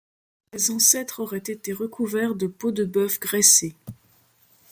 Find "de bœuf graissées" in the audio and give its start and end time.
2.71-3.75